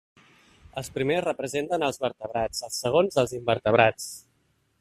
Els 0.81 0.89
primers 0.95 1.25
representen 1.25 1.87
els 1.89 2.01
vertebrats, 2.05 2.65
els 2.69 2.83
segons 2.87 3.23
els 3.25 3.39
invertebrats. 3.41 4.13